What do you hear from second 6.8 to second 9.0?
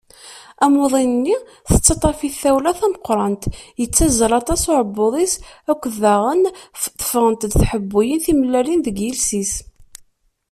tefɣent-d tḥebbiwin timellalin deg